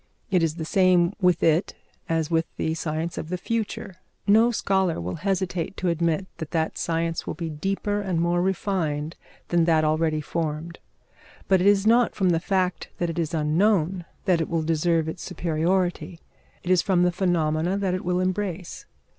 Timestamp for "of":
3.19-3.29